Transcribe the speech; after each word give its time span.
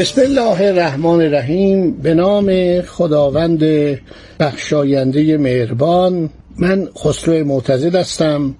بسم 0.00 0.20
الله 0.20 0.60
الرحمن 0.60 1.20
الرحیم. 1.20 1.92
به 1.92 2.14
نام 2.14 2.80
خداوند 2.82 3.64
بخشاینده 4.40 5.36
مهربان. 5.36 6.30
من 6.56 6.88
خسرو 6.98 7.44
معتزد 7.44 7.94
هستم. 7.94 8.54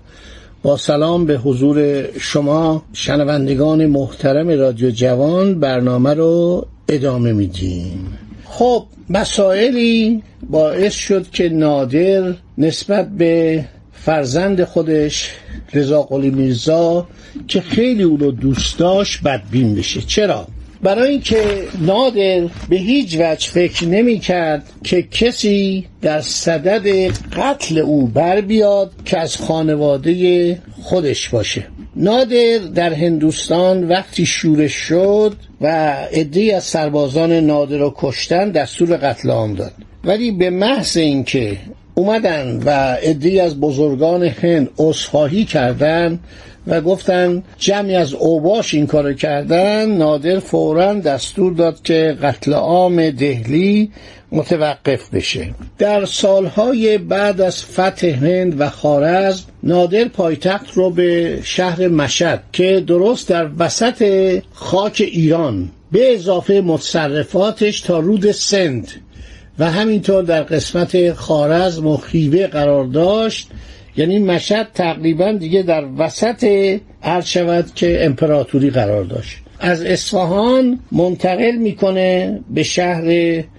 با 0.63 0.77
سلام 0.77 1.27
به 1.27 1.37
حضور 1.37 2.03
شما 2.19 2.83
شنوندگان 2.93 3.87
محترم 3.87 4.49
رادیو 4.49 4.91
جوان 4.91 5.61
برنامه 5.61 6.15
رو 6.15 6.67
ادامه 6.89 7.33
میدیم. 7.33 8.19
خب 8.45 8.85
مسائلی 9.11 10.23
باعث 10.51 10.95
شد 10.95 11.31
که 11.31 11.49
نادر 11.49 12.35
نسبت 12.59 13.09
به 13.09 13.65
فرزند 13.93 14.65
خودش 14.65 15.31
رضا 15.73 16.03
قلی 16.03 16.31
میرزا 16.31 17.07
که 17.49 17.61
خیلی 17.61 18.03
او 18.03 18.17
رو 18.17 18.31
دوست 18.31 18.79
داشت 18.79 19.23
بدبین 19.23 19.75
بشه. 19.75 20.01
چرا؟ 20.01 20.47
برای 20.83 21.11
اینکه 21.11 21.65
نادر 21.81 22.41
به 22.69 22.77
هیچ 22.77 23.17
وجه 23.21 23.51
فکر 23.51 23.87
نمی 23.87 24.19
کرد 24.19 24.63
که 24.85 25.03
کسی 25.03 25.87
در 26.03 26.21
صدد 26.21 26.87
قتل 27.37 27.79
او 27.79 28.07
بر 28.07 28.41
بیاد 28.41 28.93
که 29.05 29.19
از 29.19 29.37
خانواده 29.37 30.59
خودش 30.83 31.29
باشه. 31.29 31.67
نادر 31.97 32.59
در 32.75 32.93
هندوستان 32.93 33.89
وقتی 33.89 34.27
شورش 34.27 34.73
شد 34.73 35.37
و 35.61 35.67
عدهای 36.13 36.51
از 36.53 36.65
سربازان 36.65 37.33
نادر 37.33 37.79
رو 37.79 37.95
کشتن 37.97 38.51
دستور 38.51 38.97
قتل 38.97 39.31
عام 39.31 39.55
داد. 39.55 39.73
ولی 40.05 40.31
به 40.31 40.51
محض 40.51 40.97
اینکه 40.97 41.57
اومدن 41.95 42.63
و 42.65 42.71
عدهای 43.03 43.41
از 43.41 43.61
بزرگان 43.61 44.23
هند 44.23 44.71
عذرخواهی 44.79 45.45
کردند 45.45 46.21
و 46.67 46.81
گفتن 46.81 47.43
جمعی 47.59 47.95
از 47.95 48.15
اوباش 48.15 48.75
این 48.75 48.87
کارو 48.87 49.13
کردن 49.13 49.91
نادر 49.91 50.39
فورا 50.39 50.95
دستور 50.95 51.53
داد 51.53 51.83
که 51.83 52.17
قتل 52.23 52.53
عام 52.53 53.11
دهلی 53.11 53.91
متوقف 54.33 55.11
بشه. 55.15 55.51
در 55.79 56.05
سالهای 56.05 56.99
بعد 56.99 57.41
از 57.41 57.65
فتح 57.65 58.07
هند 58.07 58.61
و 58.61 58.69
خارزم 58.69 59.45
نادر 59.63 60.05
پایتخت 60.05 60.73
رو 60.75 60.91
به 60.91 61.41
شهر 61.45 61.89
مشد 61.89 62.41
که 62.53 62.85
درست 62.87 63.29
در 63.29 63.49
وسط 63.59 64.39
خاک 64.53 65.03
ایران 65.07 65.71
به 65.93 66.15
اضافه 66.15 66.61
متصرفاتش 66.61 67.81
تا 67.81 67.99
رود 67.99 68.33
سند 68.33 68.89
و 69.59 69.71
همینطور 69.71 70.23
در 70.23 70.43
قسمت 70.43 71.13
خارزم 71.13 71.87
و 71.87 71.99
قرار 72.53 72.85
داشت 72.85 73.49
یعنی 73.97 74.19
مشهد 74.19 74.69
تقریبا 74.75 75.33
دیگه 75.33 75.63
در 75.63 75.85
وسط 75.99 76.45
عرض 77.03 77.27
شود 77.27 77.75
که 77.75 78.05
امپراتوری 78.05 78.71
قرار 78.71 79.05
داشت. 79.05 79.37
از 79.61 79.83
اصفهان 79.83 80.79
منتقل 80.93 81.57
می‌کنه 81.57 82.41
به 82.51 82.63
شهر 82.63 83.05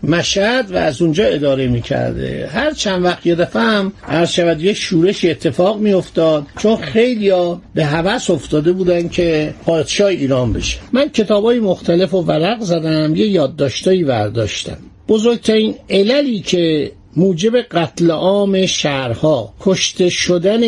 مشهد 0.03 0.71
و 0.71 0.77
از 0.77 1.01
اونجا 1.01 1.25
اداره 1.25 1.67
می‌کرده. 1.67 2.49
هر 2.53 2.71
چند 2.71 3.03
وقت 3.03 3.25
یه 3.25 3.35
دفعه 3.35 3.61
هم 3.61 3.93
عرض 4.07 4.29
شود 4.29 4.61
یه 4.61 4.73
شورش 4.73 5.25
اتفاق 5.25 5.79
میافتاد 5.79 6.45
چون 6.57 6.75
خیلی 6.75 7.31
به 7.75 7.85
هوس 7.85 8.29
افتاده 8.29 8.71
بودن 8.71 9.07
که 9.07 9.53
پادشاه 9.65 10.07
ایران 10.07 10.53
بشه. 10.53 10.77
من 10.91 11.09
کتاب 11.09 11.43
های 11.43 11.59
مختلف 11.59 12.13
و 12.13 12.21
ورق 12.21 12.59
زدم 12.59 13.15
یه 13.15 13.27
یادداشتایی 13.27 14.03
برداشتم. 14.03 14.77
بزرگترین 15.07 15.75
عللی 15.89 16.39
که 16.39 16.91
موجب 17.15 17.61
قتل 17.61 18.11
عام 18.11 18.65
شهرها. 18.65 19.53
کشته 19.59 20.09
شدن 20.09 20.61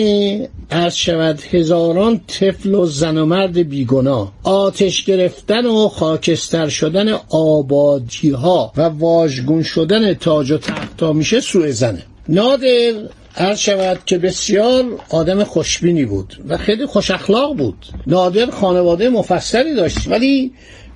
عرض 0.71 0.95
شود 0.95 1.39
هزاران 1.51 2.21
طفل 2.27 2.75
و 2.75 2.85
زن 2.85 3.17
و 3.17 3.25
مرد 3.25 3.57
بیگناه. 3.69 4.31
آتش 4.43 5.05
گرفتن 5.05 5.65
و 5.65 5.87
خاکستر 5.87 6.69
شدن 6.69 7.09
آبادی 7.29 8.29
ها 8.29 8.73
و 8.77 8.81
واژگون 8.81 9.63
شدن 9.63 10.13
تاج 10.13 10.51
و 10.51 10.57
تختا 10.57 11.13
میشه 11.13 11.39
سوء 11.39 11.71
زنه 11.71 12.03
نادر 12.29 12.93
عرض 13.37 13.59
شود 13.59 13.99
که 14.05 14.17
بسیار 14.17 14.85
آدم 15.09 15.43
خوشبینی 15.43 16.05
بود 16.05 16.43
و 16.47 16.57
خیلی 16.57 16.85
خوش 16.85 17.11
اخلاق 17.11 17.57
بود. 17.57 17.85
نادر 18.07 18.49
خانواده 18.49 19.09
مفصلی 19.09 19.75
داشت 19.75 20.07
ولی 20.07 20.51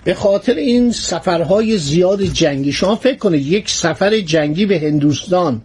به 0.07 0.13
خاطر 0.13 0.53
این 0.53 0.91
سفرهای 0.91 1.78
زیاد 1.78 2.22
جنگی 2.22 2.72
شما 2.72 2.95
فکر 2.95 3.18
کنید 3.18 3.45
یک 3.45 3.69
سفر 3.69 4.19
جنگی 4.19 4.66
به 4.66 4.79
هندوستان 4.79 5.62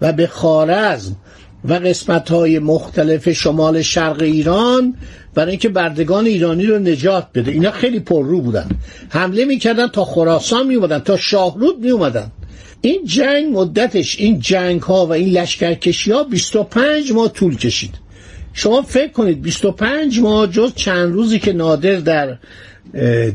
و 0.00 0.12
به 0.12 0.26
خارزم 0.26 1.16
و 1.64 1.74
قسمت 1.74 2.30
های 2.30 2.58
مختلف 2.58 3.32
شمال 3.32 3.82
شرق 3.82 4.22
ایران 4.22 4.94
برای 5.34 5.50
اینکه 5.50 5.68
بردگان 5.68 6.26
ایرانی 6.26 6.66
رو 6.66 6.78
نجات 6.78 7.26
بده. 7.34 7.50
اینا 7.50 7.70
خیلی 7.70 8.00
پررو 8.00 8.40
بودن. 8.40 8.68
حمله 9.08 9.44
می‌کردن 9.44 9.88
تا 9.88 10.04
خراسان 10.04 10.66
میومدن 10.66 10.98
تا 10.98 11.16
شاهرود 11.16 11.78
میومدن 11.78 12.32
این 12.80 13.04
جنگ 13.04 13.58
مدتش 13.58 14.18
این 14.18 14.40
جنگ 14.40 14.82
ها 14.82 15.06
و 15.06 15.12
این 15.12 15.28
لشکرکشی 15.28 16.12
ها 16.12 16.22
25 16.22 17.12
ماه 17.12 17.32
طول 17.32 17.56
کشید. 17.56 17.94
شما 18.52 18.82
فکر 18.82 19.12
کنید 19.12 19.42
25 19.42 20.20
ماه 20.20 20.46
جز 20.46 20.74
چند 20.74 21.12
روزی 21.12 21.38
که 21.38 21.52
نادر 21.52 21.96
در 21.96 22.38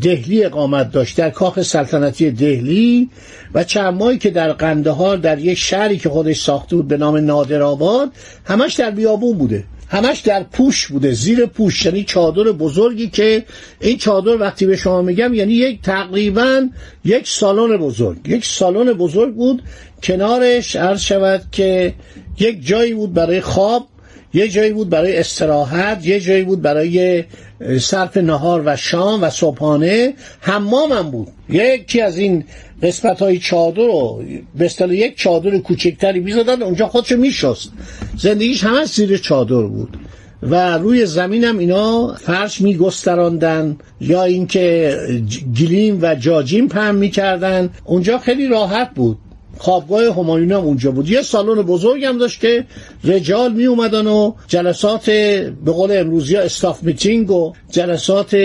دهلی 0.02 0.44
اقامت 0.44 0.92
داشت 0.92 1.18
در 1.18 1.30
کاخ 1.30 1.62
سلطنتی 1.62 2.32
دهلی 2.32 3.10
و 3.54 3.64
چند 3.64 4.20
که 4.20 4.30
در 4.30 4.54
قندهار 4.54 5.18
در 5.18 5.40
یک 5.40 5.58
شهری 5.58 5.98
که 5.98 6.10
خودش 6.10 6.42
ساخته 6.42 6.76
بود 6.76 6.88
به 6.88 6.98
نام 6.98 7.18
نادر 7.18 7.62
آباد 7.62 8.10
همش 8.46 8.74
در 8.74 8.92
بیابون 8.92 9.38
بوده. 9.38 9.64
همش 9.92 10.20
در 10.20 10.44
پوش 10.44 10.88
بوده 10.88 11.12
زیر 11.12 11.46
پوش 11.46 11.86
یعنی 11.86 12.04
چادر 12.04 12.44
بزرگی 12.44 13.10
که 13.10 13.46
این 13.82 13.98
چادر 13.98 14.42
وقتی 14.42 14.66
به 14.66 14.78
شما 14.78 15.02
میگم 15.02 15.34
یعنی 15.34 15.54
یک 15.54 15.82
تقریبا 15.82 16.70
یک 17.06 17.28
سالن 17.28 17.78
بزرگ. 17.78 18.18
یک 18.30 18.46
سالن 18.46 18.94
بزرگ 18.94 19.36
بود 19.36 19.62
کنارش 20.04 20.76
عرض 20.76 21.02
شود 21.02 21.44
که 21.52 21.94
یک 22.40 22.66
جایی 22.68 22.94
بود 22.94 23.14
برای 23.14 23.42
خواب 23.42 23.88
یه 24.34 24.48
جایی 24.48 24.74
بود 24.74 24.90
برای 24.90 25.18
استراحت 25.18 26.08
یه 26.08 26.20
جایی 26.20 26.44
بود 26.44 26.62
برای 26.62 27.24
صرف 27.80 28.18
نهار 28.18 28.64
و 28.66 28.76
شام 28.76 29.24
و 29.24 29.30
صبحانه. 29.30 30.14
حمام 30.40 30.92
هم 30.92 31.12
بود. 31.12 31.28
یکی 31.50 32.02
از 32.02 32.18
این 32.18 32.44
قسمت 32.84 33.20
های 33.20 33.40
چادر 33.40 33.84
رو 33.84 34.24
به 34.56 34.70
یک 34.90 35.18
چادر 35.18 35.58
کوچکتری 35.58 36.20
می‌زدن 36.20 36.62
اونجا 36.62 36.88
خودشو 36.88 37.18
میشست. 37.18 37.72
زندگیش 38.18 38.64
همه 38.64 38.86
زیر 38.86 39.18
چادر 39.18 39.62
بود. 39.62 39.98
و 40.44 40.78
روی 40.78 41.06
زمین 41.06 41.44
هم 41.44 41.58
اینا 41.58 42.16
فرش 42.16 42.62
میگستراندن 42.62 43.78
یا 44.02 44.24
اینکه 44.24 44.98
گلیم 45.60 46.00
و 46.02 46.16
جاجیم 46.16 46.68
پهن 46.68 46.96
می‌کردن. 46.96 47.70
اونجا 47.86 48.18
خیلی 48.18 48.48
راحت 48.48 48.94
بود. 48.96 49.18
خوابگاه 49.58 50.16
همایون 50.16 50.52
هم 50.52 50.60
اونجا 50.60 50.92
بود. 50.92 51.10
یه 51.10 51.22
سالن 51.22 51.62
بزرگ 51.62 52.06
هم 52.06 52.18
داشت 52.18 52.42
که 52.42 52.66
رجال 53.04 53.54
می 53.54 53.66
اومدن 53.66 54.08
و 54.08 54.34
جلسات 54.48 55.10
به 55.66 55.72
قول 55.72 55.98
امروزی 55.98 56.36
ها 56.36 56.42
استاف 56.42 56.84
میتینگ 56.84 57.32
و 57.32 57.54
جلسات 57.72 58.38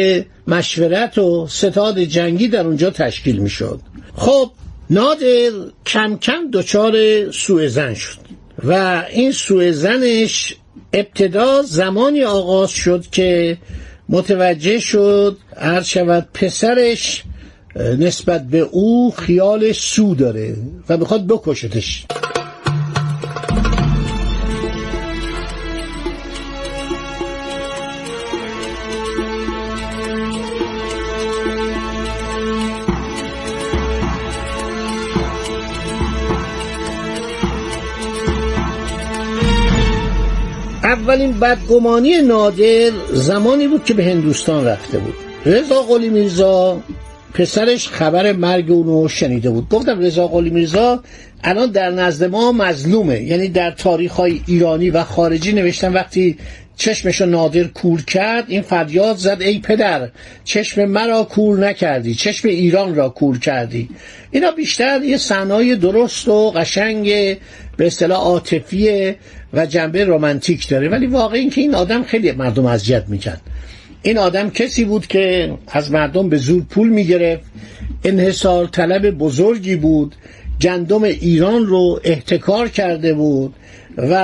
مشورت 0.47 1.19
و 1.19 1.47
ستاد 1.49 1.99
جنگی 1.99 2.49
در 2.49 2.67
اونجا 2.67 2.91
تشکیل 2.91 3.38
می 3.38 3.50
شد 3.50 3.81
خب 4.17 4.50
نادر 4.91 5.50
کم 5.87 6.17
کم 6.17 6.50
دچار 6.53 6.94
سوء 7.31 7.69
زن 7.69 7.94
شد 7.94 8.19
و 8.64 9.02
این 9.11 9.32
سوء 9.32 9.73
زنش 9.73 10.55
ابتدا 10.93 11.62
زمانی 11.62 12.25
آغاز 12.25 12.70
شد 12.70 13.05
که 13.12 13.59
متوجه 14.09 14.79
شد 14.79 15.37
عرض 15.56 15.87
شود 15.87 16.29
پسرش 16.35 17.23
نسبت 17.76 18.46
به 18.46 18.58
او 18.58 19.11
خیال 19.11 19.73
سو 19.73 20.14
داره 20.14 20.56
و 20.88 20.96
می‌خواد 20.96 21.26
بکشتش. 21.26 22.06
اولین 40.82 41.40
بدگمانی 41.40 42.23
نادر 42.23 42.90
زمانی 43.12 43.69
بود 43.69 43.84
که 43.84 43.94
به 43.94 44.05
هندوستان 44.05 44.64
رفته 44.64 44.99
بود. 44.99 45.14
رضا 45.46 45.82
قلی 45.82 46.08
میرزا 46.08 46.81
پسرش 47.37 47.88
خبر 47.88 48.33
مرگ 48.33 48.71
اونو 48.71 49.09
شنیده 49.09 49.50
بود. 49.50 49.69
گفتم 49.69 50.00
رضا 50.00 50.27
قلی 50.27 50.50
میرزا 50.50 51.03
الان 51.44 51.71
در 51.71 51.91
نزد 51.91 52.25
ما 52.25 52.53
مظلومه. 52.53 53.23
یعنی 53.23 53.49
در 53.49 53.71
تاریخ 53.71 54.21
ایرانی 54.21 54.91
و 54.91 55.03
خارجی 55.03 55.53
نوشتن 55.53 55.93
وقتی 55.93 56.38
چشمشو 56.77 57.27
نادر 57.27 57.65
کور 57.65 58.03
کرد 58.03 58.44
این 58.49 58.62
فریاد 58.62 59.17
زد 59.17 59.37
ای 59.41 59.59
پدر 59.59 60.09
چشم 60.44 60.85
مرا 60.85 61.25
کور 61.25 61.59
نکردی 61.69 62.15
چشم 62.15 62.49
ایران 62.49 62.94
را 62.94 63.09
کور 63.09 63.38
کردی. 63.38 63.88
اینا 64.31 64.50
بیشتر 64.50 65.03
یه 65.03 65.17
صحنه‌های 65.17 65.77
درست 65.77 66.29
و 66.29 66.50
قشنگ 66.50 67.06
به 67.77 67.87
اصطلاح 67.87 68.19
عاطفی 68.19 69.15
و 69.53 69.67
جنبه 69.67 70.05
رمانتیک 70.05 70.69
داره. 70.69 70.88
ولی 70.88 71.06
واقعا 71.06 71.38
اینکه 71.38 71.61
این 71.61 71.75
آدم 71.75 72.03
خیلی 72.03 72.33
مردم 72.33 72.67
اذیت 72.67 73.05
می‌کرد. 73.09 73.41
این 74.06 74.19
آدم 74.19 74.50
کسی 74.50 74.85
بود 74.85 75.06
که 75.06 75.55
از 75.69 75.91
مردم 75.93 76.29
به 76.29 76.37
زور 76.37 76.62
پول 76.62 76.88
می‌گرفت 76.88 77.44
انحصار 78.05 78.67
طلب 78.67 79.11
بزرگی 79.11 79.76
بود 79.76 80.14
گندم 80.61 81.03
ایران 81.03 81.67
رو 81.67 82.00
احتکار 82.05 82.69
کرده 82.69 83.14
بود 83.14 83.55
و 83.97 84.14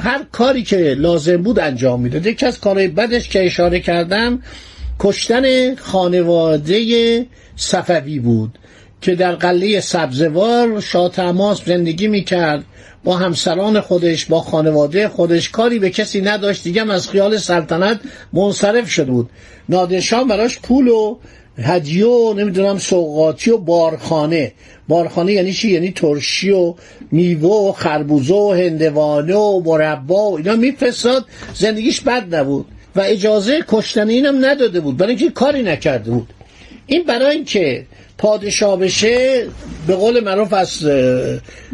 هر 0.00 0.24
کاری 0.32 0.62
که 0.62 0.76
لازم 0.76 1.36
بود 1.36 1.58
انجام 1.58 2.00
می‌داد. 2.00 2.26
یکی 2.26 2.46
از 2.46 2.60
کارهای 2.60 2.88
بدش 2.88 3.28
که 3.28 3.46
اشاره 3.46 3.80
کردم 3.80 4.42
کشتن 4.98 5.74
خانواده 5.74 7.26
صفوی 7.56 8.18
بود. 8.18 8.58
که 9.00 9.14
در 9.14 9.34
قله 9.34 9.80
سبزوار 9.80 10.80
شاه 10.80 11.08
تماس 11.08 11.64
زندگی 11.64 12.08
می‌کرد. 12.08 12.64
با 13.04 13.16
همسران 13.16 13.80
خودش 13.80 14.26
با 14.26 14.40
خانواده 14.40 15.08
خودش 15.08 15.50
کاری 15.50 15.78
به 15.78 15.90
کسی 15.90 16.20
نداشت. 16.20 16.64
دیگه 16.64 16.92
از 16.92 17.08
خیال 17.08 17.36
سلطنت 17.36 18.00
منصرف 18.32 18.90
شده 18.90 19.10
بود. 19.10 19.30
نادرشاه 19.68 20.24
براش 20.24 20.58
پول 20.58 20.88
و 20.88 21.16
هدیه 21.58 22.06
و 22.06 22.34
نمی‌دونم 22.34 22.78
سوقاتی 22.78 23.50
و 23.50 23.58
بارخانه. 23.58 24.52
بارخانه 24.88 25.32
یعنی 25.32 25.52
چی؟ 25.52 25.70
یعنی 25.70 25.92
ترشی 25.92 26.50
و 26.50 26.74
میوه 27.12 27.68
و 27.68 27.72
خربوزه 27.72 28.34
و 28.34 28.52
هندوانه 28.52 29.34
و 29.34 29.62
مربا 29.64 30.30
و 30.30 30.36
اینا 30.36 30.56
میفرستاد. 30.56 31.24
زندگیش 31.54 32.00
بد 32.00 32.34
نبود. 32.34 32.66
و 32.96 33.00
اجازه 33.00 33.64
کشتن 33.68 34.08
اینم 34.08 34.44
نداده 34.44 34.80
بود. 34.80 34.96
برای 34.96 35.10
اینکه 35.10 35.30
کاری 35.30 35.62
نکرده 35.62 36.10
بود. 36.10 36.28
این 36.86 37.02
برای 37.02 37.36
اینکه 37.36 37.86
پادشاه 38.20 38.78
بشه 38.78 39.46
به 39.86 39.94
قول 39.94 40.20
معروف 40.20 40.52
از 40.52 40.88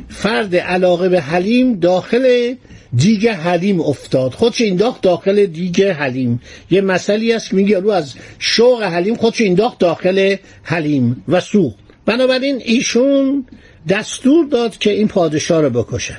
فرد 0.08 0.56
علاقه 0.56 1.08
به 1.08 1.20
حلیم 1.20 1.80
داخل 1.80 2.54
دیگ 2.96 3.28
حلیم 3.28 3.80
افتاد. 3.80 4.32
خودش 4.32 4.62
انداخت 4.62 5.00
داخل 5.00 5.46
دیگ 5.46 5.82
حلیم. 5.82 6.40
یه 6.70 6.80
مسئله 6.80 7.34
است 7.34 7.54
میگه 7.54 7.80
رو 7.80 7.90
از 7.90 8.14
شوق 8.38 8.82
حلیم 8.82 9.14
خودش 9.14 9.40
انداخت 9.40 9.78
داخل 9.78 10.36
حلیم 10.62 11.24
و 11.28 11.40
سوخت 11.40 11.76
بنابراین 12.06 12.62
ایشون 12.64 13.46
دستور 13.88 14.46
داد 14.46 14.78
که 14.78 14.90
این 14.90 15.08
پادشاه 15.08 15.62
رو 15.62 15.70
بکشن. 15.70 16.18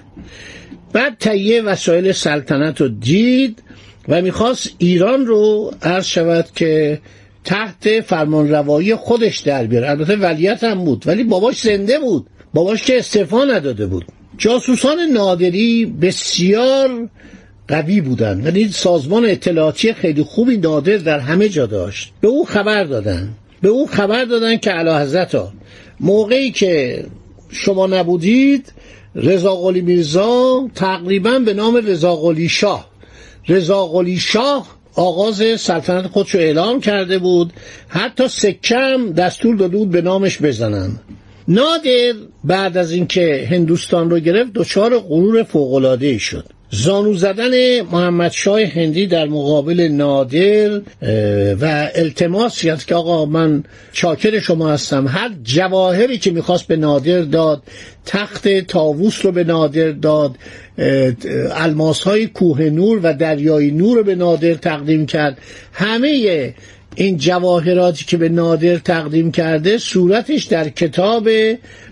بعد 0.94 1.18
تهیه 1.20 1.62
وسایل 1.62 2.12
سلطنت 2.12 2.82
رو 2.82 2.88
دید 2.88 3.64
و 4.10 4.22
می‌خواست 4.22 4.70
ایران 4.78 5.26
رو 5.26 5.72
عرض 5.82 6.06
شود 6.06 6.46
که 6.56 7.02
تحت 7.48 8.02
فرمان 8.02 8.50
روایی 8.50 8.96
خودش 8.96 9.40
در 9.40 9.64
بیاره 9.64 9.90
البته 9.90 10.16
ولیت 10.16 10.64
هم 10.64 10.86
بود 10.86 11.04
ولی 11.06 11.24
باباش 11.24 11.62
زنده 11.62 12.00
بود. 12.00 12.28
باباش 12.54 12.84
که 12.84 12.98
استعفا 12.98 13.44
نداده 13.44 13.86
بود. 13.86 14.06
جاسوسان 14.38 15.00
نادری 15.00 15.86
بسیار 15.86 17.10
قوی 17.68 18.02
بودند. 18.02 18.46
یعنی 18.46 18.68
سازمان 18.68 19.26
اطلاعاتی 19.26 19.94
خیلی 19.94 20.24
خوبی 20.24 20.58
نادر 20.58 20.98
در 20.98 21.20
همه 21.20 21.50
جا 21.50 21.66
داشت. 21.66 22.14
به 22.22 22.28
او 22.28 22.46
خبر 22.46 22.84
دادن. 22.84 23.30
به 23.62 23.70
او 23.70 23.88
خبر 23.88 24.26
دادن 24.26 24.58
که 24.58 24.72
علا 24.72 25.00
حضرت 25.00 25.36
ها 25.36 25.54
موقعی 26.00 26.52
که 26.52 27.04
شما 27.50 27.88
نبودید 27.88 28.74
رضا 29.16 29.56
قلی 29.56 29.82
میرزا 29.82 30.70
تقریبا 30.76 31.40
به 31.40 31.54
نام 31.54 31.76
رضا 31.76 32.16
قلی 32.16 32.50
شاه. 32.50 32.90
رضا 33.48 33.86
قلی 33.86 34.18
شاه 34.18 34.77
آغاز 34.98 35.44
سلطنت 35.60 36.08
خودش 36.08 36.36
رو 36.36 36.40
اعلام 36.40 36.82
کرده 36.82 37.20
بود. 37.20 37.54
حتی 37.88 38.28
سکم 38.28 39.14
دستور 39.14 39.56
داده 39.56 39.78
بود 39.78 39.92
به 39.92 40.02
نامش 40.02 40.42
بزنن. 40.42 40.92
نادر 41.48 42.14
بعد 42.44 42.78
از 42.78 42.92
اینکه 42.92 43.48
هندوستان 43.52 44.10
رو 44.10 44.20
گرفت 44.20 44.54
دچار 44.54 45.00
غرور 45.00 45.44
فوق‌العاده‌ای 45.44 46.20
شد. 46.20 46.46
زانو 46.72 47.14
زدن 47.14 47.82
محمد 47.82 48.32
شای 48.32 48.64
هندی 48.64 49.08
در 49.08 49.26
مقابل 49.26 49.88
نادر 49.92 50.82
و 51.62 51.90
التماس 51.96 52.62
کرد 52.62 52.84
که 52.84 52.96
آقا 52.96 53.26
من 53.26 53.64
چاکر 53.92 54.40
شما 54.40 54.70
هستم. 54.70 55.08
هر 55.08 55.32
جواهری 55.44 56.18
که 56.18 56.32
می‌خواست 56.32 56.68
به 56.68 56.76
نادر 56.76 57.22
داد 57.22 57.64
تخت 58.06 58.48
تاووس 58.48 59.26
رو 59.26 59.32
به 59.32 59.44
نادر 59.44 59.92
داد 59.92 60.36
الماس 61.52 62.02
های 62.02 62.28
کوه 62.28 62.62
نور 62.62 63.00
و 63.04 63.14
دریای 63.14 63.72
نور 63.72 63.98
رو 63.98 64.04
به 64.04 64.16
نادر 64.16 64.54
تقدیم 64.54 65.06
کرد. 65.06 65.38
همه 65.74 66.54
این 67.00 67.18
جواهراتی 67.18 68.06
که 68.06 68.18
به 68.18 68.30
نادر 68.30 68.78
تقدیم 68.78 69.32
کرده 69.32 69.78
صورتش 69.78 70.44
در 70.44 70.70
کتاب 70.70 71.30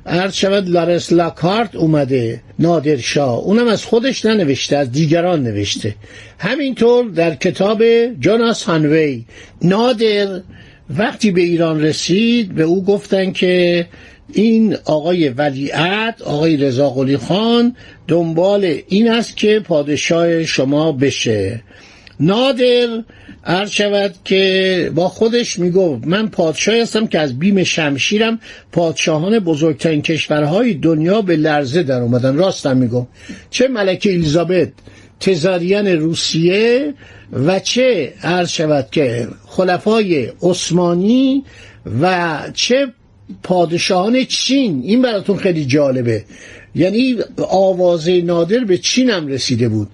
عرض 0.05 0.33
شود 0.33 0.69
لارس 0.69 1.13
لاکارت 1.13 1.75
اومده 1.75 2.41
نادر 2.59 2.97
شاه. 2.97 3.39
اونم 3.39 3.67
از 3.67 3.85
خودش 3.85 4.25
ننوشته 4.25 4.77
از 4.77 4.91
دیگران 4.91 5.43
نوشته. 5.43 5.95
همینطور 6.39 7.09
در 7.09 7.35
کتاب 7.35 7.83
جوناس 8.19 8.63
هانوی 8.63 9.25
نادر 9.61 10.41
وقتی 10.89 11.31
به 11.31 11.41
ایران 11.41 11.81
رسید 11.81 12.55
به 12.55 12.63
او 12.63 12.83
گفتن 12.83 13.31
که 13.31 13.87
این 14.33 14.77
آقای 14.85 15.29
ولیعت 15.29 16.21
آقای 16.21 16.57
رضا 16.57 16.89
قلی 16.89 17.17
خان 17.17 17.75
دنبال 18.07 18.77
این 18.87 19.11
است 19.11 19.37
که 19.37 19.59
پادشاه 19.59 20.43
شما 20.43 20.91
بشه. 20.91 21.61
نادر 22.19 23.03
عرض 23.45 23.69
شود 23.69 24.15
که 24.25 24.91
با 24.95 25.09
خودش 25.09 25.59
می‌گفت 25.59 26.07
من 26.07 26.27
پادشاهی 26.27 26.79
هستم 26.79 27.07
که 27.07 27.19
از 27.19 27.39
بیم 27.39 27.63
شمشیرم. 27.63 28.39
پادشاهان 28.71 29.39
بزرگترین 29.39 30.01
کشورهای 30.01 30.73
دنیا 30.73 31.21
به 31.21 31.35
لرزه 31.35 31.83
در 31.83 32.01
اومدن. 32.01 32.35
راستم 32.35 32.77
می‌گفت 32.77 33.07
چه 33.49 33.67
ملکه 33.67 34.13
الیزابت 34.13 34.69
تزاریان 35.19 35.87
روسیه 35.87 36.93
و 37.31 37.59
چه 37.59 38.13
عرض 38.23 38.49
شود 38.49 38.87
که 38.91 39.27
خلفای 39.47 40.31
عثمانی 40.41 41.43
و 42.01 42.37
چه 42.53 42.87
پادشاهان 43.43 44.23
چین. 44.23 44.81
این 44.83 45.01
براتون 45.01 45.37
خیلی 45.37 45.65
جالبه. 45.65 46.23
یعنی 46.75 47.17
آوازه 47.49 48.21
نادر 48.21 48.59
به 48.59 48.77
چین 48.77 49.09
هم 49.09 49.27
رسیده 49.27 49.69
بود. 49.69 49.87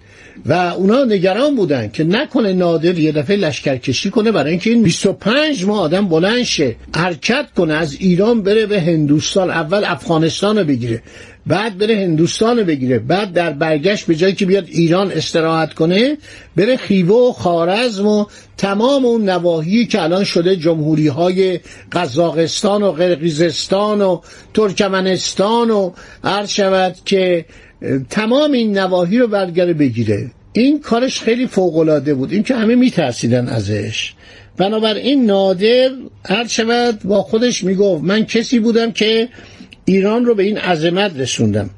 و 0.46 0.54
اونا 0.54 1.04
نگران 1.04 1.56
بودن 1.56 1.90
که 1.90 2.04
نکنه 2.04 2.54
نادر 2.54 3.00
یه 3.00 3.12
دفعه 3.12 3.36
لشکرکشی 3.36 4.10
کنه 4.10 4.32
برای 4.32 4.52
اینکه 4.52 4.70
این 4.70 4.84
25 4.84 5.66
ماه 5.66 5.82
آدم 5.82 6.08
بلند 6.08 6.44
شه 6.44 6.76
حرکت 6.96 7.46
کنه 7.58 7.74
از 7.74 7.98
ایران 8.00 8.44
بره 8.44 8.66
به 8.66 8.82
هندوستان 8.82 9.50
اول 9.50 9.84
افغانستان 9.86 10.58
رو 10.58 10.64
بگیره 10.64 11.02
بعد 11.48 11.78
بره 11.78 11.96
هندوستان 11.96 12.60
رو 12.60 12.66
بگیره 12.66 13.00
بعد 13.00 13.34
در 13.34 13.50
برگشت 13.50 14.06
به 14.06 14.16
جایی 14.16 14.34
که 14.34 14.46
بیاد 14.46 14.66
ایران 14.68 15.12
استراحت 15.12 15.74
کنه 15.74 16.18
بره 16.56 16.78
خیوه 16.78 17.16
و 17.16 17.32
خارزم 17.32 18.08
و 18.08 18.26
تمام 18.58 19.06
اون 19.06 19.30
نواحی 19.30 19.86
که 19.86 20.02
الان 20.02 20.24
شده 20.24 20.56
جمهوری 20.56 21.08
های 21.08 21.60
قزاقستان 21.92 22.84
و 22.84 22.92
قرقیزستان 22.92 24.02
و 24.02 24.22
ترکمنستان 24.54 25.72
و 25.72 25.92
عرض 26.24 26.50
شود 26.50 26.96
که 27.06 27.46
تمام 28.10 28.52
این 28.52 28.78
نواحی 28.78 29.18
رو 29.18 29.28
برگره 29.28 29.74
بگیره. 29.74 30.32
این 30.54 30.80
کارش 30.80 31.22
خیلی 31.22 31.48
فوقالعاده 31.48 32.14
بود. 32.14 32.32
این 32.32 32.44
که 32.44 32.56
همه 32.56 32.76
میترسیدن 32.76 33.48
ازش. 33.48 34.14
بنابراین 34.58 35.26
نادر 35.26 35.90
هر 36.26 36.48
شود 36.48 37.00
با 37.04 37.22
خودش 37.22 37.64
می‌گفت 37.64 38.04
من 38.04 38.26
کسی 38.26 38.60
بودم 38.60 38.92
که 38.92 39.30
ایران 39.86 40.26
رو 40.26 40.36
به 40.36 40.44
این 40.44 40.58
عظمت 40.58 41.20
رسوندم. 41.20 41.70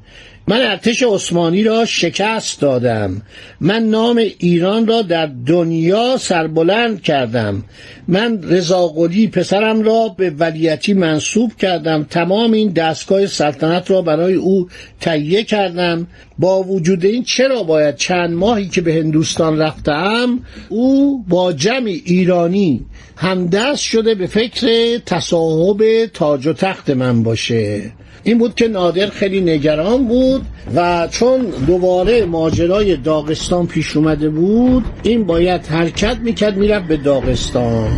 من 0.48 0.56
ارتش 0.56 1.02
عثمانی 1.02 1.62
را 1.62 1.84
شکست 1.84 2.60
دادم. 2.60 3.22
من 3.60 3.82
نام 3.82 4.16
ایران 4.38 4.86
را 4.86 5.02
در 5.02 5.26
دنیا 5.46 6.16
سربلند 6.16 7.02
کردم. 7.02 7.64
من 8.08 8.42
رضاقلی 8.42 9.28
پسرم 9.28 9.82
را 9.82 10.14
به 10.16 10.30
ولیتی 10.30 10.94
منصوب 10.94 11.56
کردم. 11.56 12.06
تمام 12.10 12.52
این 12.52 12.68
دستگاه 12.68 13.26
سلطنت 13.26 13.90
را 13.90 14.02
برای 14.02 14.34
او 14.34 14.68
تهیه 15.00 15.44
کردم. 15.44 16.06
با 16.38 16.62
وجود 16.62 17.04
این 17.04 17.22
چرا 17.22 17.62
باید 17.62 17.96
چند 17.96 18.30
ماهی 18.30 18.68
که 18.68 18.80
به 18.80 18.94
هندوستان 18.94 19.58
رفتم 19.58 20.40
او 20.68 21.22
با 21.28 21.52
جمع 21.52 21.88
ایرانی 22.04 22.86
همدست 23.16 23.82
شده 23.82 24.14
به 24.14 24.26
فکر 24.26 24.98
تصاحب 25.06 26.06
تاج 26.06 26.46
و 26.46 26.52
تخت 26.52 26.90
من 26.90 27.22
باشه. 27.22 27.92
این 28.24 28.38
بود 28.38 28.54
که 28.54 28.68
نادر 28.68 29.06
خیلی 29.06 29.40
نگران 29.40 30.08
بود 30.08 30.42
و 30.74 31.08
چون 31.10 31.40
دوباره 31.66 32.24
ماجرای 32.24 32.96
داغستان 32.96 33.66
پیش 33.66 33.96
اومده 33.96 34.28
بود 34.28 34.84
این 35.02 35.24
باید 35.24 35.66
حرکت 35.66 36.16
می‌کرد 36.16 36.56
می‌رفت 36.56 36.86
به 36.86 36.96
داغستان. 36.96 37.88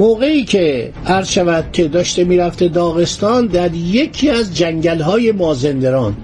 موقعی 0.00 0.44
که 0.44 0.92
عرض 1.06 1.28
شود 1.28 1.64
که 1.72 1.88
داشته 1.88 2.24
می‌رفته 2.24 2.68
داغستان 2.68 3.46
در 3.46 3.74
یکی 3.74 4.30
از 4.30 4.56
جنگل 4.56 5.00
های 5.00 5.32
مازندران. 5.32 6.16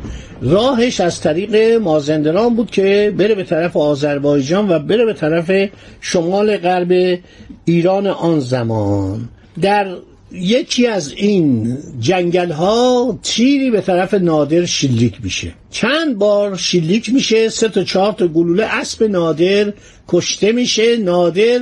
راهش 0.42 1.00
از 1.00 1.21
طریق 1.21 1.54
مازندران 1.83 2.56
بود 2.56 2.71
که 2.71 3.14
بره 3.18 3.35
به 3.35 3.45
طرف 3.45 3.76
آذربایجان 3.76 4.68
و 4.68 4.78
بره 4.78 5.04
به 5.04 5.12
طرف 5.12 5.71
شمال 6.00 6.56
غرب 6.56 7.18
ایران 7.64 8.06
آن 8.06 8.40
زمان. 8.40 9.28
در 9.61 9.87
یکی 10.33 10.87
از 10.87 11.12
این 11.12 11.78
جنگل 12.00 12.50
ها 12.50 13.18
تیری 13.23 13.71
به 13.71 13.80
طرف 13.80 14.14
نادر 14.14 14.64
شلیک 14.64 15.14
میشه. 15.23 15.52
چند 15.71 16.18
بار 16.18 16.56
شلیک 16.56 17.14
میشه 17.14 17.49
سه 17.49 17.68
تا 17.68 17.85
چهار 17.85 18.12
تا 18.12 18.28
گلوله 18.28 18.64
اسب 18.64 19.02
نادر 19.02 19.73
کشته 20.09 20.52
میشه. 20.52 20.97
نادر 20.97 21.61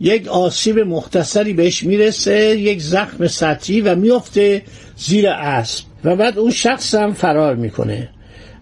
یک 0.00 0.28
آسیب 0.28 0.78
مختصری 0.78 1.52
بهش 1.52 1.82
می‌رسه 1.82 2.56
یک 2.58 2.82
زخم 2.82 3.26
سطحی 3.26 3.80
و 3.80 3.94
میفته 3.94 4.62
زیر 4.96 5.28
اسب. 5.28 5.84
و 6.04 6.16
بعد 6.16 6.38
اون 6.38 6.50
شخص 6.50 6.94
هم 6.94 7.12
فرار 7.12 7.56
می‌کنه. 7.56 8.08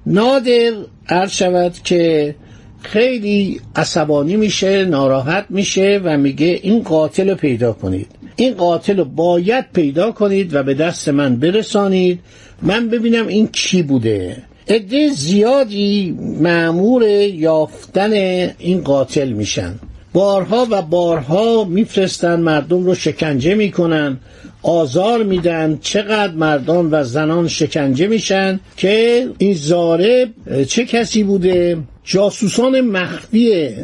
نادر 0.07 0.73
عرض 1.09 1.31
شود 1.31 1.75
که 1.85 2.35
خیلی 2.83 3.61
عصبانی 3.77 4.37
میشه 4.37 4.85
ناراحت 4.85 5.45
میشه 5.51 6.01
و 6.05 6.19
میگه 6.19 6.61
این 6.63 6.83
قاتل 6.83 7.31
رو 7.31 7.35
پیدا 7.35 7.73
کنید. 7.73 8.07
این 8.37 8.55
قاتل 8.55 8.97
رو 8.97 9.05
باید 9.05 9.65
پیدا 9.73 10.13
کنید 10.13 10.55
و 10.55 10.63
به 10.63 10.75
دست 10.75 11.09
من 11.09 11.37
برسانید. 11.37 12.21
من 12.63 12.89
ببینم 12.89 13.27
این 13.27 13.47
کی 13.47 13.83
بوده. 13.83 14.37
عده 14.69 15.09
زیادی 15.09 16.17
معمور 16.41 17.03
یافتن 17.03 18.13
این 18.59 18.81
قاتل 18.81 19.29
میشن. 19.29 19.75
بارها 20.13 20.67
و 20.71 20.83
بارها 20.83 21.65
میفرستن 21.65 22.41
مردم 22.41 22.85
رو 22.85 22.95
شکنجه 22.95 23.55
می‌کنن 23.55 24.19
آزار 24.63 25.23
میدن 25.23 25.79
چقدر 25.83 26.33
مردان 26.33 26.89
و 26.91 27.05
زنان 27.05 27.49
شکنجه 27.49 28.07
میشن 28.07 28.61
که 28.77 29.29
این 29.39 29.55
زارب 29.55 30.29
چه 30.69 30.85
کسی 30.85 31.23
بوده؟ 31.23 31.79
جاسوسان 32.05 32.81
مخفی 32.81 33.75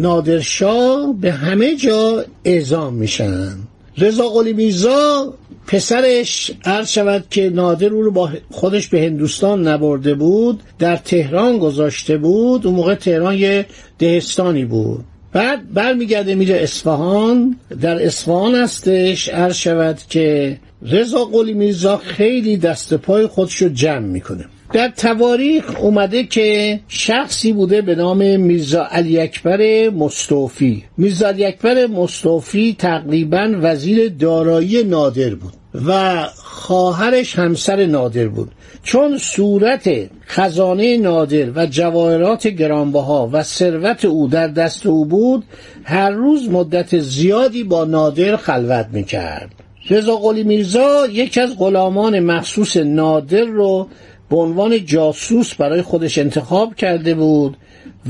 نادرشاه 0.00 1.14
به 1.20 1.32
همه 1.32 1.76
جا 1.76 2.24
اعزام 2.44 2.94
میشن. 2.94 3.50
رضا 3.98 4.28
قلی 4.28 4.52
میرزا 4.52 5.34
پسرش 5.66 6.50
عرض 6.64 6.88
شود 6.90 7.24
که 7.30 7.50
نادر 7.50 7.88
او 7.88 8.02
رو 8.02 8.10
با 8.10 8.30
خودش 8.50 8.88
به 8.88 9.00
هندوستان 9.00 9.68
نبرده 9.68 10.14
بود 10.14 10.62
در 10.78 10.96
تهران 10.96 11.58
گذاشته 11.58 12.16
بود 12.16 12.66
اون 12.66 12.74
موقع 12.74 12.94
تهران 12.94 13.34
یه 13.34 13.66
دهستانی 13.98 14.64
بود. 14.64 15.04
بعد 15.34 15.72
برمیگرده 15.74 16.34
میره 16.34 16.56
اصفهان. 16.56 17.56
در 17.80 18.06
اصفهان 18.06 18.54
هستش. 18.54 19.28
عرض 19.28 19.56
شود 19.56 19.98
که 20.08 20.58
رضا 20.82 21.24
قلی 21.24 21.54
میرزا 21.54 21.96
خیلی 21.96 22.56
دست 22.56 22.94
پای 22.94 23.26
خودش 23.26 23.56
رو 23.56 23.68
جمع 23.68 24.06
می‌کنه. 24.06 24.44
در 24.72 24.88
تواریخ 24.88 25.64
اومده 25.80 26.24
که 26.24 26.80
شخصی 26.88 27.52
بوده 27.52 27.82
به 27.82 27.94
نام 27.94 28.40
میرزا 28.40 28.86
علی 28.90 29.20
اکبر 29.20 29.90
مستوفی 29.90 30.84
میرزا 30.96 31.28
علی 31.28 31.44
اکبر 31.44 31.86
مستوفی 31.86 32.76
تقریبا 32.78 33.54
وزیر 33.60 34.08
دارایی 34.08 34.82
نادر 34.84 35.34
بود. 35.34 35.52
و 35.86 36.22
خواهرش 36.34 37.38
همسر 37.38 37.86
نادر 37.86 38.28
بود. 38.28 38.50
چون 38.82 39.18
صورت 39.18 39.90
خزانه 40.26 40.96
نادر 40.96 41.50
و 41.50 41.66
جواهرات 41.66 42.46
گرانبها 42.46 43.30
و 43.32 43.42
ثروت 43.42 44.04
او 44.04 44.28
در 44.28 44.48
دست 44.48 44.86
او 44.86 45.04
بود 45.04 45.44
هر 45.84 46.10
روز 46.10 46.50
مدت 46.50 46.98
زیادی 46.98 47.64
با 47.64 47.84
نادر 47.84 48.36
خلوت 48.36 48.86
می‌کرد. 48.92 49.50
رضا 49.90 50.16
قلی 50.16 50.42
میرزا 50.42 51.06
یکی 51.06 51.40
از 51.40 51.58
غلامان 51.58 52.20
مخصوص 52.20 52.76
نادر 52.76 53.44
رو 53.44 53.88
به 54.30 54.36
عنوان 54.36 54.84
جاسوس 54.84 55.54
برای 55.54 55.82
خودش 55.82 56.18
انتخاب 56.18 56.74
کرده 56.74 57.14
بود 57.14 57.56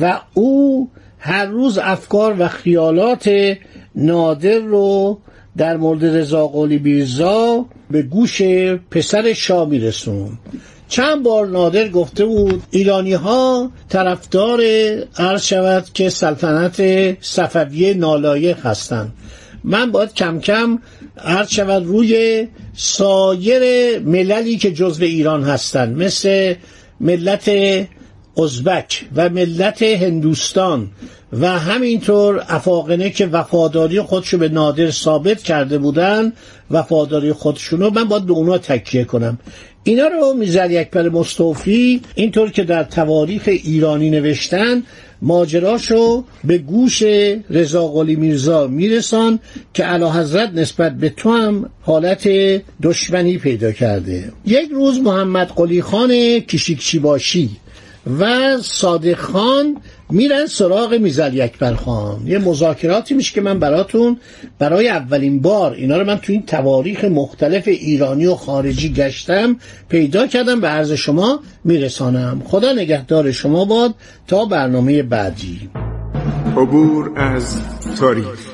و 0.01 0.21
او 0.35 0.89
هر 1.19 1.47
روز 1.47 1.79
افکار 1.79 2.37
و 2.39 2.49
خیالات 2.49 3.31
نادر 3.95 4.59
رو 4.59 5.19
در 5.57 5.77
مورد 5.77 6.05
رضا 6.05 6.47
قلی 6.47 6.79
بیرزا 6.79 7.67
به 7.91 8.03
گوش 8.03 8.43
پسر 8.91 9.33
شاه 9.33 9.69
میرسون 9.69 10.39
چند 10.89 11.23
بار 11.23 11.47
نادر 11.47 11.89
گفته 11.89 12.25
بود 12.25 12.63
ایرانی 12.71 13.13
ها 13.13 13.71
طرفدار 13.89 14.61
عرض 15.19 15.43
شود 15.43 15.85
که 15.95 16.09
سلطنت 16.09 16.83
صفویه 17.21 17.95
نالایق 17.95 18.67
هستند. 18.67 19.13
من 19.65 19.91
باید 19.91 20.15
کم 20.15 20.41
کم 20.41 20.79
عرض 21.25 21.49
شود 21.49 21.85
روی 21.85 22.49
سایر 22.77 23.99
مللی 23.99 24.57
که 24.57 24.73
جزو 24.73 25.05
ایران 25.05 25.43
هستند 25.43 26.03
مثل 26.03 26.55
ملت 27.01 27.49
ازبک 28.39 29.05
و 29.17 29.29
ملت 29.29 29.83
هندوستان 29.83 30.91
و 31.33 31.59
همینطور 31.59 32.45
افاقنه 32.49 33.11
که 33.11 33.27
وفاداری 33.27 34.01
خودشو 34.01 34.39
به 34.39 34.49
نادر 34.49 34.91
ثابت 34.91 35.43
کرده 35.43 35.79
بودن 35.79 36.33
وفاداری 36.71 37.33
خودشونو 37.33 37.91
من 37.91 38.05
باید 38.05 38.27
به 38.27 38.33
اونا 38.33 38.59
تکیه 38.59 39.05
کنم. 39.05 39.39
اینا 39.85 40.07
رو 40.07 40.35
میزر 40.35 40.69
اکبر 40.71 41.09
مستوفی 41.09 42.01
اینطور 42.15 42.51
که 42.51 42.65
در 42.65 42.85
تواریخ 42.85 43.43
ایرانی 43.47 44.11
نوشتن 44.11 44.83
ماجراشو 45.23 46.25
به 46.45 46.59
گوش 46.59 47.03
رضا 47.51 47.89
قلی 47.89 48.17
میرزا 48.17 48.67
میرسان 48.67 49.39
که 49.75 49.85
علا 49.85 50.13
حضرت 50.13 50.51
نسبت 50.55 50.97
به 50.97 51.09
تو 51.09 51.33
هم 51.33 51.71
حالت 51.83 52.29
دشمنی 52.83 53.39
پیدا 53.39 53.73
کرده. 53.73 54.33
یک 54.47 54.71
روز 54.71 54.99
محمد 54.99 55.49
قلی 55.49 55.83
خان 55.83 56.41
کشیکچی 56.41 56.99
باشی 56.99 57.51
و 58.21 58.57
صادق 58.63 59.19
خان 59.19 59.77
میرن 60.11 60.47
سراغ 60.47 60.95
میزل 60.95 61.41
اکبر 61.41 61.75
خان. 61.75 62.27
یه 62.27 62.39
مذاکراتی 62.39 63.15
میشه 63.15 63.35
که 63.35 63.41
من 63.41 63.59
براتون 63.59 64.17
برای 64.59 64.89
اولین 64.89 65.41
بار 65.41 65.73
اینا 65.73 65.97
رو 65.97 66.05
من 66.05 66.19
تو 66.19 66.33
این 66.33 66.43
تواریخ 66.43 67.05
مختلف 67.05 67.69
ایرانی 67.69 68.27
و 68.27 68.35
خارجی 68.35 68.93
گشتم 68.93 69.57
پیدا 69.89 70.27
کردم 70.27 70.61
به 70.61 70.69
عرض 70.69 70.93
شما 70.93 71.41
میرسانم. 71.65 72.43
خدا 72.45 72.73
نگهدار 72.73 73.33
شما 73.33 73.65
باد 73.65 73.95
تا 74.27 74.45
برنامه 74.45 75.03
بعدی. 75.03 75.71
عبور 76.57 77.13
از 77.17 77.61
تاریخ. 77.99 78.54